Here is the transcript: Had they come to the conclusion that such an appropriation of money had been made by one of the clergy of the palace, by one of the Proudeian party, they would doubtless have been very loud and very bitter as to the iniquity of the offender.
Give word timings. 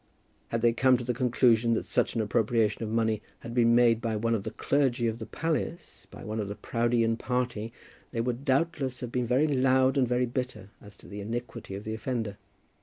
Had 0.47 0.63
they 0.63 0.73
come 0.73 0.97
to 0.97 1.03
the 1.03 1.13
conclusion 1.13 1.75
that 1.75 1.85
such 1.85 2.15
an 2.15 2.21
appropriation 2.21 2.81
of 2.81 2.89
money 2.89 3.21
had 3.41 3.53
been 3.53 3.75
made 3.75 4.01
by 4.01 4.15
one 4.15 4.33
of 4.33 4.41
the 4.41 4.49
clergy 4.49 5.05
of 5.05 5.19
the 5.19 5.27
palace, 5.27 6.07
by 6.09 6.23
one 6.23 6.39
of 6.39 6.47
the 6.47 6.55
Proudeian 6.55 7.17
party, 7.17 7.71
they 8.09 8.19
would 8.19 8.43
doubtless 8.43 9.01
have 9.01 9.11
been 9.11 9.27
very 9.27 9.47
loud 9.47 9.99
and 9.99 10.07
very 10.07 10.25
bitter 10.25 10.71
as 10.81 10.97
to 10.97 11.07
the 11.07 11.21
iniquity 11.21 11.75
of 11.75 11.83
the 11.83 11.93
offender. 11.93 12.37